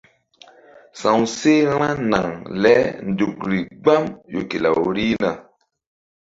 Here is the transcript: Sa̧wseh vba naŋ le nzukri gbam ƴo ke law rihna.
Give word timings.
Sa̧wseh 0.99 1.61
vba 1.69 1.89
naŋ 2.11 2.29
le 2.61 2.75
nzukri 3.07 3.59
gbam 3.81 4.03
ƴo 4.31 4.41
ke 4.49 4.57
law 4.63 4.79
rihna. 4.95 5.31